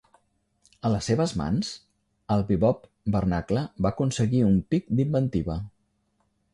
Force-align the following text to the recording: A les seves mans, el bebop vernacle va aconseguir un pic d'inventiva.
A 0.87 0.89
les 0.93 1.09
seves 1.11 1.33
mans, 1.41 1.69
el 2.37 2.43
bebop 2.49 2.89
vernacle 3.19 3.67
va 3.87 3.93
aconseguir 3.95 4.45
un 4.53 4.61
pic 4.75 4.93
d'inventiva. 5.01 5.65